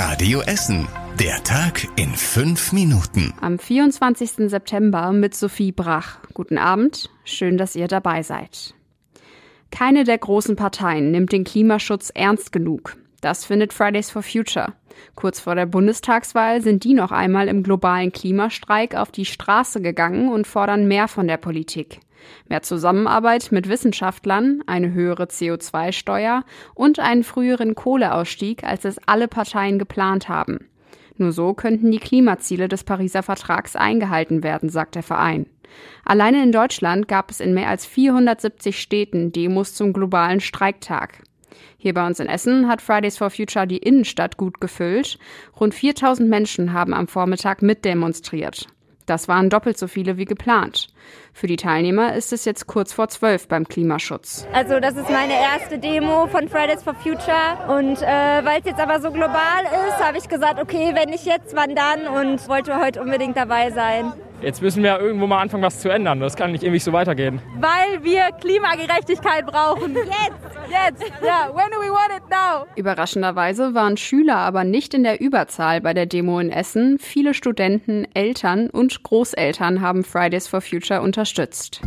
[0.00, 0.86] Radio Essen.
[1.18, 3.34] Der Tag in fünf Minuten.
[3.40, 4.48] Am 24.
[4.48, 6.18] September mit Sophie Brach.
[6.34, 8.76] Guten Abend, schön, dass ihr dabei seid.
[9.72, 12.96] Keine der großen Parteien nimmt den Klimaschutz ernst genug.
[13.22, 14.74] Das findet Fridays for Future.
[15.16, 20.28] Kurz vor der Bundestagswahl sind die noch einmal im globalen Klimastreik auf die Straße gegangen
[20.28, 21.98] und fordern mehr von der Politik.
[22.48, 26.44] Mehr Zusammenarbeit mit Wissenschaftlern, eine höhere CO2-Steuer
[26.74, 30.68] und einen früheren Kohleausstieg, als es alle Parteien geplant haben.
[31.16, 35.46] Nur so könnten die Klimaziele des Pariser Vertrags eingehalten werden, sagt der Verein.
[36.04, 41.22] Alleine in Deutschland gab es in mehr als 470 Städten Demos zum globalen Streiktag.
[41.76, 45.18] Hier bei uns in Essen hat Fridays for Future die Innenstadt gut gefüllt.
[45.60, 48.68] Rund 4000 Menschen haben am Vormittag mitdemonstriert.
[49.08, 50.88] Das waren doppelt so viele wie geplant.
[51.32, 54.46] Für die Teilnehmer ist es jetzt kurz vor zwölf beim Klimaschutz.
[54.52, 58.80] Also das ist meine erste Demo von Fridays for Future und äh, weil es jetzt
[58.80, 62.78] aber so global ist, habe ich gesagt, okay, wenn nicht jetzt, wann dann und wollte
[62.78, 64.12] heute unbedingt dabei sein.
[64.40, 66.20] Jetzt müssen wir irgendwo mal anfangen, was zu ändern.
[66.20, 67.40] Das kann nicht ewig so weitergehen.
[67.58, 69.96] Weil wir Klimagerechtigkeit brauchen.
[69.96, 70.58] Jetzt!
[70.70, 71.12] Jetzt!
[71.24, 72.66] Ja, when do we want it now?
[72.76, 76.98] Überraschenderweise waren Schüler aber nicht in der Überzahl bei der Demo in Essen.
[77.00, 81.80] Viele Studenten, Eltern und Großeltern haben Fridays for Future unterstützt.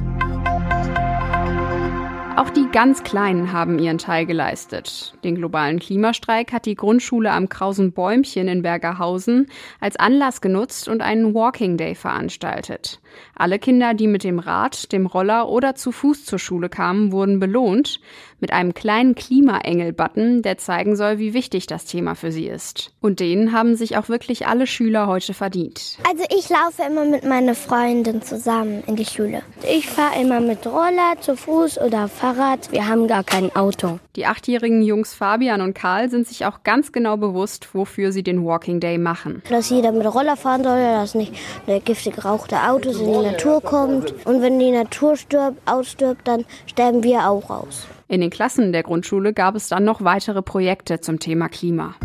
[2.41, 5.13] Auch die ganz Kleinen haben ihren Teil geleistet.
[5.23, 9.45] Den globalen Klimastreik hat die Grundschule am Krausen Bäumchen in Bergerhausen
[9.79, 12.99] als Anlass genutzt und einen Walking Day veranstaltet.
[13.35, 17.39] Alle Kinder, die mit dem Rad, dem Roller oder zu Fuß zur Schule kamen, wurden
[17.39, 17.99] belohnt
[18.39, 22.91] mit einem kleinen Klimaengel-Button, der zeigen soll, wie wichtig das Thema für sie ist.
[23.01, 25.99] Und den haben sich auch wirklich alle Schüler heute verdient.
[26.09, 29.43] Also ich laufe immer mit meiner Freundin zusammen in die Schule.
[29.69, 32.30] Ich fahre immer mit Roller, zu Fuß oder Fahrrad.
[32.71, 33.99] Wir haben gar kein Auto.
[34.15, 38.45] Die achtjährigen Jungs Fabian und Karl sind sich auch ganz genau bewusst, wofür sie den
[38.45, 39.41] Walking Day machen.
[39.49, 41.33] Dass jeder mit Roller fahren soll, dass nicht
[41.67, 44.13] der giftig gerauchte Autos in die Natur kommt.
[44.25, 47.87] Und wenn die Natur stirbt, ausstirbt, dann sterben wir auch aus.
[48.07, 51.95] In den Klassen der Grundschule gab es dann noch weitere Projekte zum Thema Klima.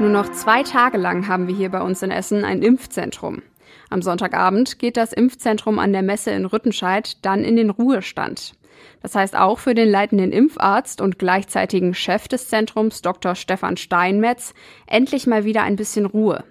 [0.00, 3.42] Nur noch zwei Tage lang haben wir hier bei uns in Essen ein Impfzentrum.
[3.90, 8.54] Am Sonntagabend geht das Impfzentrum an der Messe in Rüttenscheid dann in den Ruhestand.
[9.02, 13.34] Das heißt auch für den leitenden Impfarzt und gleichzeitigen Chef des Zentrums, Dr.
[13.34, 14.54] Stefan Steinmetz,
[14.86, 16.44] endlich mal wieder ein bisschen Ruhe.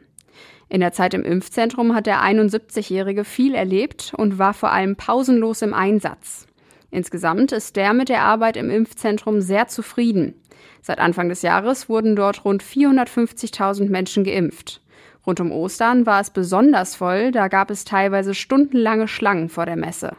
[0.69, 5.61] In der Zeit im Impfzentrum hat der 71-Jährige viel erlebt und war vor allem pausenlos
[5.61, 6.47] im Einsatz.
[6.91, 10.35] Insgesamt ist der mit der Arbeit im Impfzentrum sehr zufrieden.
[10.81, 14.80] Seit Anfang des Jahres wurden dort rund 450.000 Menschen geimpft.
[15.25, 19.75] Rund um Ostern war es besonders voll, da gab es teilweise stundenlange Schlangen vor der
[19.75, 20.15] Messe.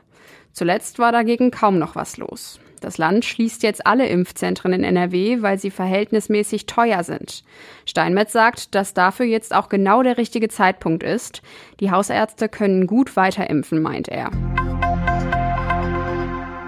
[0.52, 2.60] Zuletzt war dagegen kaum noch was los.
[2.80, 7.44] Das Land schließt jetzt alle Impfzentren in NRW, weil sie verhältnismäßig teuer sind.
[7.86, 11.42] Steinmetz sagt, dass dafür jetzt auch genau der richtige Zeitpunkt ist.
[11.78, 13.48] Die Hausärzte können gut weiter
[13.80, 14.30] meint er.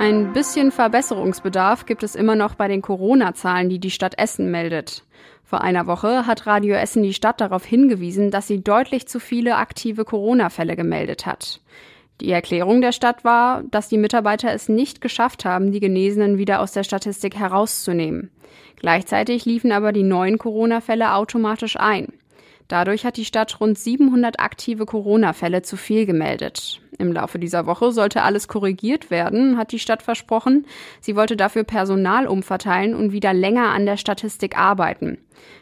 [0.04, 5.02] Ein bisschen Verbesserungsbedarf gibt es immer noch bei den Corona-Zahlen, die die Stadt Essen meldet.
[5.44, 9.56] Vor einer Woche hat Radio Essen die Stadt darauf hingewiesen, dass sie deutlich zu viele
[9.56, 11.62] aktive Corona-Fälle gemeldet hat.
[12.20, 16.60] Die Erklärung der Stadt war, dass die Mitarbeiter es nicht geschafft haben, die Genesenen wieder
[16.60, 18.30] aus der Statistik herauszunehmen.
[18.76, 22.12] Gleichzeitig liefen aber die neuen Corona-Fälle automatisch ein.
[22.68, 26.80] Dadurch hat die Stadt rund 700 aktive Corona-Fälle zu viel gemeldet.
[26.98, 30.66] Im Laufe dieser Woche sollte alles korrigiert werden, hat die Stadt versprochen.
[31.00, 35.18] Sie wollte dafür Personal umverteilen und wieder länger an der Statistik arbeiten.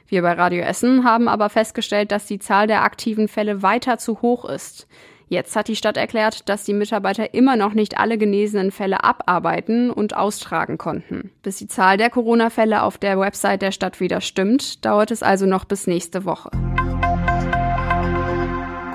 [0.06, 4.22] Wir bei Radio Essen haben aber festgestellt, dass die Zahl der aktiven Fälle weiter zu
[4.22, 4.86] hoch ist.
[5.28, 9.90] Jetzt hat die Stadt erklärt, dass die Mitarbeiter immer noch nicht alle genesenen Fälle abarbeiten
[9.90, 11.30] und austragen konnten.
[11.42, 15.46] Bis die Zahl der Corona-Fälle auf der Website der Stadt wieder stimmt, dauert es also
[15.46, 16.50] noch bis nächste Woche.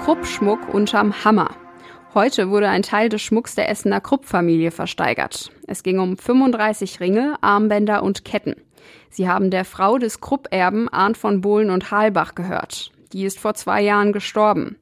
[0.07, 1.50] Kruppschmuck unterm Hammer.
[2.13, 5.51] Heute wurde ein Teil des Schmucks der Essener Krupp-Familie versteigert.
[5.68, 8.56] Es ging um 35 Ringe, Armbänder und Ketten.
[9.09, 12.94] Sie haben der Frau des Krupp-Erben Arndt von Bohlen und Halbach gehört.
[13.12, 14.77] Die ist vor zwei Jahren gestorben.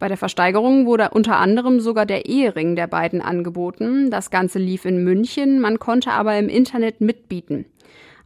[0.00, 4.10] Bei der Versteigerung wurde unter anderem sogar der Ehering der beiden angeboten.
[4.10, 7.64] Das Ganze lief in München, man konnte aber im Internet mitbieten.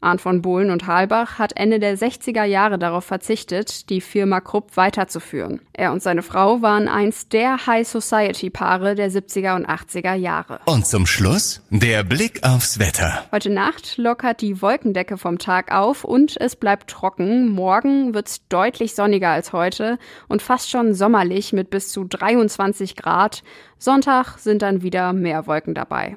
[0.00, 4.77] Arndt von Bohlen und Halbach hat Ende der 60er Jahre darauf verzichtet, die Firma Krupp
[4.77, 5.61] weiterzuführen.
[5.73, 10.61] Er und seine Frau waren einst der High-Society-Paare der 70er und 80er Jahre.
[10.67, 13.25] Und zum Schluss der Blick aufs Wetter.
[13.33, 17.49] Heute Nacht lockert die Wolkendecke vom Tag auf und es bleibt trocken.
[17.49, 19.99] Morgen wird's deutlich sonniger als heute
[20.29, 23.43] und fast schon sommerlich mit bis zu 23 Grad.
[23.79, 26.17] Sonntag sind dann wieder mehr Wolken dabei.